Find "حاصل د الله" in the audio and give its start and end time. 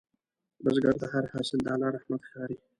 1.33-1.89